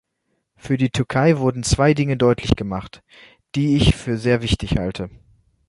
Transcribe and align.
Für 0.55 0.77
die 0.77 0.89
Türkei 0.89 1.37
wurden 1.37 1.61
zwei 1.61 1.93
Dinge 1.93 2.17
deutlich 2.17 2.55
gemacht, 2.55 3.03
die 3.53 3.77
ich 3.77 3.95
für 3.95 4.17
sehr 4.17 4.41
wichtig 4.41 4.77
halte. 4.77 5.11